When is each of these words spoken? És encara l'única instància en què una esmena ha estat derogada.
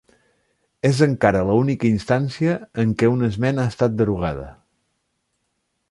És 0.89 1.01
encara 1.05 1.43
l'única 1.49 1.87
instància 1.91 2.57
en 2.85 2.97
què 3.03 3.13
una 3.17 3.31
esmena 3.35 3.67
ha 3.67 3.75
estat 3.75 3.97
derogada. 4.01 4.49